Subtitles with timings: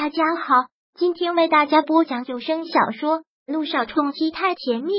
[0.00, 0.54] 大家好，
[0.94, 4.92] 今天为大家播讲有声小说《路上冲击太甜蜜》。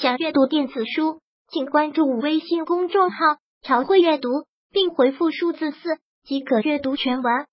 [0.00, 3.18] 想阅读电子书，请关注微信公众号
[3.60, 4.30] “朝会阅读”，
[4.72, 7.44] 并回复数字四即可阅读全文。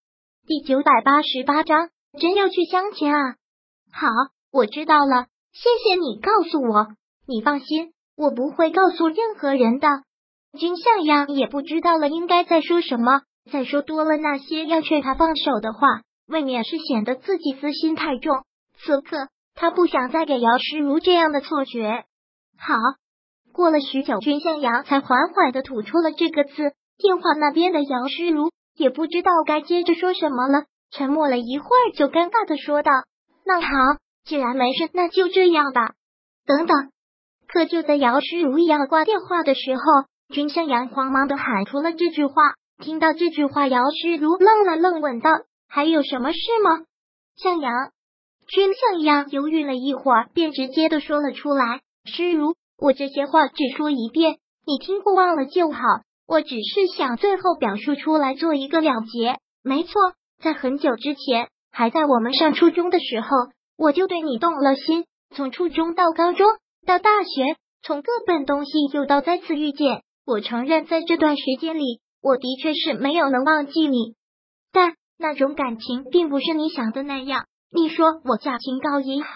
[0.48, 3.36] 第九百八十八章，真要去相亲啊？
[3.92, 4.08] 好，
[4.54, 6.88] 我知道了，谢谢你告诉我。
[7.28, 9.90] 你放心，我不会告诉任何人的。
[10.58, 16.04] 君向阳也不知道了应该再说什么，再说多了那些要劝他放手的话。
[16.28, 18.44] 未免是显得自己私心太重。
[18.78, 22.06] 此刻他不想再给姚诗如这样的错觉。
[22.58, 22.76] 好，
[23.52, 26.74] 过了许久，君向阳才缓缓的吐出了这个字。
[26.98, 32.92] 电话那边的姚诗如也不知道该接着说什么了，沉默了一会儿，就尴尬的说道
[33.46, 33.68] ：“那好，
[34.26, 35.94] 既然没事，那就这样吧。”
[36.46, 36.92] 等等，
[37.48, 39.82] 可就在姚诗如要挂电话的时候，
[40.34, 42.34] 君向阳慌忙的喊出了这句话。
[42.80, 45.30] 听到这句话，姚诗如愣了愣，问道。
[45.74, 46.86] 还有什么事吗？
[47.36, 47.74] 向阳，
[48.48, 55.80] 君向阳犹豫了一会儿，便直接的说了出来：“诗如，我这些话只说一遍，你听过忘了就好。
[56.28, 59.40] 我只是想最后表述出来，做一个了结。
[59.64, 59.94] 没错，
[60.44, 63.28] 在很久之前，还在我们上初中的时候，
[63.76, 65.06] 我就对你动了心。
[65.36, 66.46] 从初中到高中
[66.86, 74.14] 到大学，从各奔东西又到再次遇见，我承认，在这段时间里，我的确是没有能忘记你，
[74.72, 74.94] 但……”
[75.24, 77.46] 那种感情并不是你想的那样。
[77.72, 79.30] 你说我假清高也好，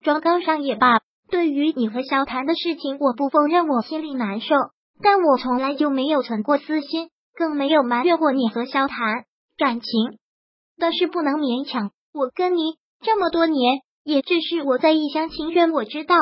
[0.00, 4.54] 装高尚也罢，对于你和萧谈的事情，我不否认我心里难受，
[5.02, 9.24] 但我从来就没有存过私心，更没有埋怨过你和萧谈
[9.58, 9.90] 感情
[10.78, 11.90] 的事不能勉强。
[12.14, 15.72] 我跟你这么多年，也只是我在一厢情愿。
[15.72, 16.14] 我知道，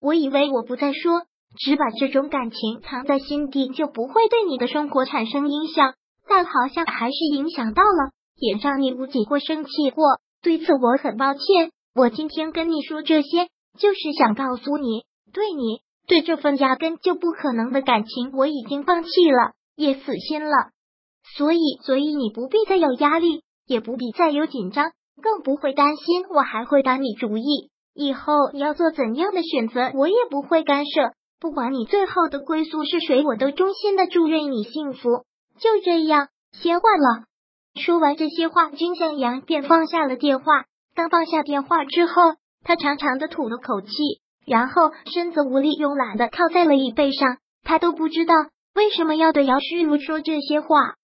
[0.00, 1.22] 我以为我不再说，
[1.58, 5.94] 只把这种感情藏在心底，就不会对你的生活产生影响，
[6.28, 8.12] 但好像还是影响到了。
[8.36, 10.04] 也让你误解过、生气过，
[10.42, 11.70] 对此我很抱歉。
[11.94, 20.70] 我今天跟你说这些，就是想告诉你，对你对这份压根就不可能的感情，我已经放弃了，也死心了。
[21.36, 24.90] 所以，所以你不必再有压力，也不必再有紧张，
[25.22, 27.70] 更不会担心我还会打你主意。
[27.94, 31.12] 以后你要做怎样的选择，我也不会干涉。
[31.38, 35.24] 不管你最后的归宿是谁，我都衷心的祝愿你幸福。
[35.58, 37.26] 就这样，先换了。
[37.74, 40.44] 说完这些话，君向阳便放下了电话。
[40.94, 42.34] 刚放下电话之后，
[42.64, 43.88] 他长长的吐了口气，
[44.46, 47.38] 然后身子无力慵懒的靠在了椅背上。
[47.64, 48.34] 他都不知道
[48.74, 50.94] 为什么要对姚诗如说这些话，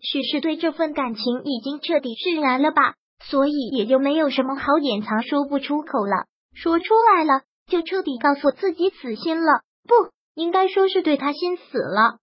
[0.00, 6.26] 许是对这份感情已经彻底释然了吧，所以也就没有什么好掩藏，说不出口了。
[6.54, 12.18] 说出来了，就彻底告诉自己死心了，不应该说是对他心死了。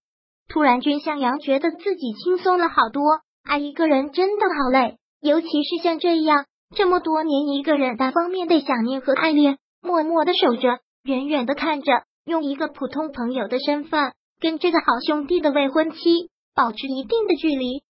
[0.48, 3.02] 突然，君向阳觉得自己轻松了好多。
[3.44, 17.82] 爱一个人真的好累，尤其是像这样这么多年一个人单方面的想念和爱恋，默默的守着，远远的看着，用一个普通朋友的身份跟这个好兄弟的未婚妻保持一定的距离，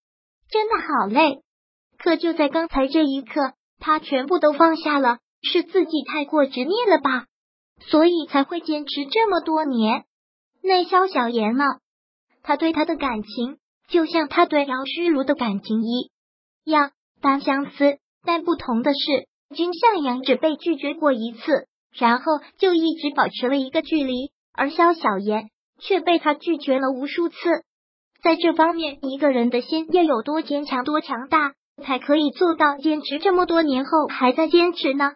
[0.51, 1.41] 真的好累。
[1.97, 7.25] 可就在刚才这一刻，他全部都放下了，是自己太过执念了吧？
[7.79, 10.03] 所以才会坚持这么多年。
[10.61, 11.63] 那肖小言呢？
[12.43, 13.57] 他对他的感情。
[13.87, 16.11] 就像他对姚虚如的感情一
[16.63, 16.91] 样，
[17.21, 27.35] 单相思，但不同的是，君向阳只被拒绝过一次，然后就一直保持了一个距离，而萧小言却被他拒绝了无数次。
[28.23, 31.53] 在这方面，一个人的心要有多坚强、多强大，
[31.83, 35.11] 才可以做到坚持这么多年后还在坚持呢？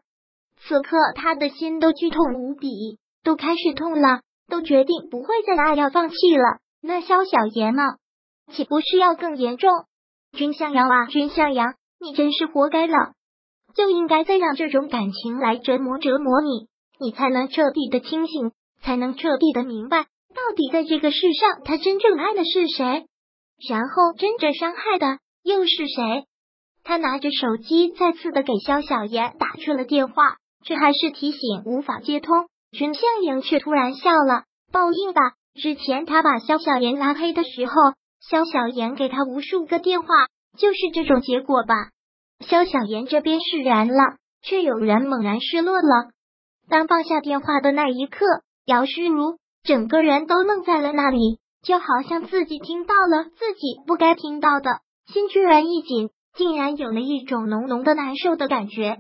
[0.62, 6.60] 此刻，他的心都剧痛无比，都开始痛了，都决定不会再爱，要放弃了。
[6.82, 7.84] 那萧小言呢？
[8.52, 9.70] 岂不是要更严重？
[10.32, 13.14] 君向阳啊，君向阳，你真是活该了，
[13.76, 16.68] 就应该再让这种感情来折磨折磨你，
[17.00, 18.52] 你才能彻底的清醒，
[18.82, 23.08] 才能彻底的明白，到底在这个世上，他真正爱的是谁，
[23.68, 26.26] 然后真正伤害的又是谁？
[26.84, 32.48] 他拿着手机再次的给肖小妍打去了电话，却还是提醒无法接通。
[32.72, 35.22] 君向阳却突然笑了，报应吧！
[35.56, 37.74] 之前他把肖小妍拉黑的时候。
[38.22, 40.08] 肖小妍给他无数个电话，
[40.58, 41.76] 就是这种结果吧。
[42.40, 46.12] 肖小妍这边释然了，却有人猛然失落了。
[46.70, 48.26] 当放下电话的那一刻，
[48.66, 59.00] 姚诗如整个人都愣在了那里，就好像自己听到了自己不该听到的，心居然一紧，竟然有了一种浓浓的难受的感觉。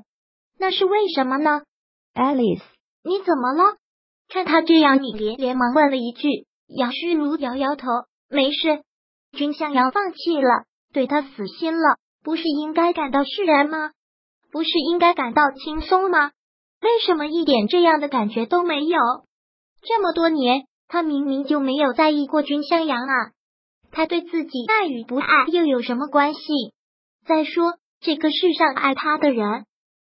[0.57, 1.61] 那是为什么呢
[2.15, 2.63] ？Alice，
[3.03, 3.75] 你怎么了？
[4.27, 6.27] 看他这样，你连连忙问了一句。
[6.67, 7.87] 姚诗如摇摇头，
[8.29, 8.81] 没事。
[9.31, 13.91] 君向阳放弃了，对他死心了，不是应该感到释然吗？
[14.51, 16.31] 不是应该感到轻松吗？
[16.81, 18.99] 为什么一点这样的感觉都没有？
[19.81, 23.31] 这么多年，他明明就没有在意过君向阳啊！
[23.91, 26.39] 他对自己爱与不爱又有什么关系？
[27.25, 29.65] 再说，这个世上爱他的人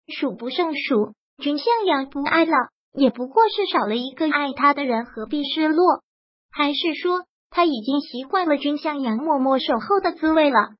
[0.08, 2.52] 数不胜数，君向阳不爱了，
[2.92, 6.02] 也不过是少了一个爱他的人，何必失落？
[6.50, 7.24] 还是说，
[7.54, 10.70] 他已经习惯了君向阳默默守候的滋味了？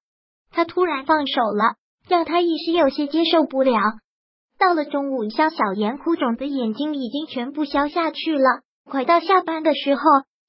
[0.50, 1.76] 他突然放手了，
[2.08, 3.78] 让他一时有些接受不了。
[4.58, 8.62] 到了中午，肖小妍哭肿的眼睛已经全部消下去了。
[8.84, 10.02] 快到下班的时候，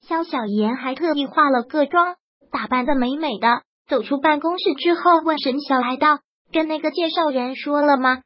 [0.08, 2.16] 肖小妍还特意化了个妆，
[2.50, 6.20] 打扮的美美的，走出办公室之后，问沈小来道
[6.52, 8.22] ：“跟那个介绍人说了吗？”“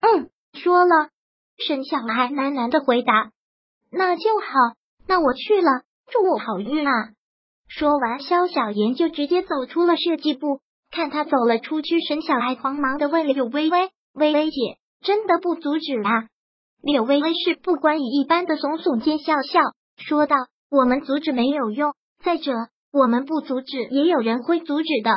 [0.00, 1.10] 嗯，说了。”
[1.58, 3.30] 沈小来喃喃的回答。
[3.92, 4.74] “那就好，
[5.06, 6.92] 那我去了，祝我好运啊！”
[7.74, 10.60] 说完，肖小妍就直接走出了设计部。
[10.90, 16.28] 看他走了出去，沈小爱慌忙的问柳微微：“微微姐，真的不阻止啊？”
[16.84, 19.60] 柳微微是不关以一般的耸耸肩，笑笑
[19.96, 20.36] 说道
[20.70, 22.52] ：“我们阻止没有用，再者，
[22.92, 25.10] 我们不阻止，也有人会阻止的。”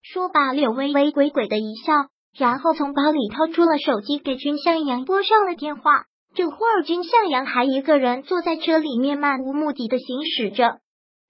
[0.00, 1.92] 说罢，柳微微鬼鬼的一笑，
[2.38, 6.04] 然后从包里掏出了手机，给君向阳拨上了电话。
[6.36, 10.78] 这会儿，君向阳还一个人坐在车里面，漫无目的的行驶着，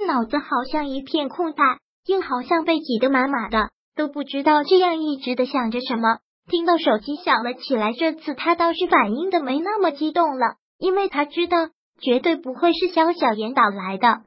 [0.06, 1.62] 脑子好像一片空白，
[2.06, 3.70] 又好像被挤得满满的。
[3.96, 6.18] 都不知道这样一直的想着什么，
[6.48, 11.56] 听到手机响了起来，这次他倒是反应的没那么激动了，因为他知道
[12.00, 14.22] 绝对不会是肖小妍打来的。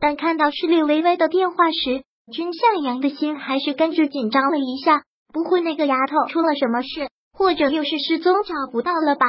[0.00, 5.02] 但看到是柳微微的电话时，君向阳的心还是跟着紧张了一下。
[5.32, 9.26] 不会那个丫头出了什么事，或者又是失踪找不到了吧？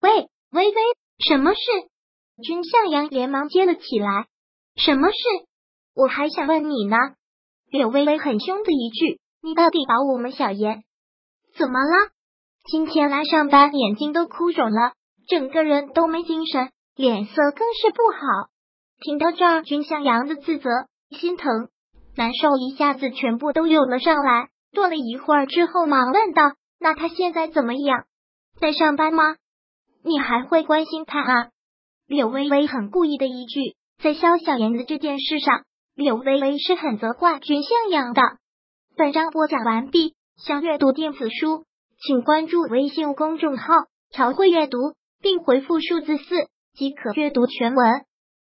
[0.00, 0.74] 喂，微微，
[1.18, 1.60] 什么事？
[2.44, 4.26] 君向阳连忙接了起来。
[4.76, 5.16] 什么事？
[5.94, 6.96] 我还想问你呢。
[7.70, 10.84] 柳微微很凶的一句：“你到底把我们小妍
[11.56, 12.10] 怎么了？
[12.64, 14.92] 今天来上班，眼睛都哭肿了，
[15.28, 18.50] 整个人都没精神，脸色更是不好。”
[19.00, 20.70] 听到这儿，君向阳的自责、
[21.10, 21.68] 心疼、
[22.16, 24.48] 难受一下子全部都涌了上来。
[24.72, 26.42] 坐了一会儿之后，忙问道
[26.80, 28.04] ：“那他现在怎么样？
[28.60, 29.36] 在上班吗？
[30.04, 31.48] 你还会关心他啊？”
[32.06, 35.64] 柳微微很故意的一句，在肖小妍的这件事上。
[35.94, 38.22] 柳微微是很责怪君向阳的。
[38.96, 41.66] 本章播讲完毕，想阅读电子书，
[42.00, 43.74] 请关注微信公众号
[44.10, 44.78] “朝会阅读”，
[45.20, 46.24] 并回复数字四
[46.72, 48.06] 即可阅读全文。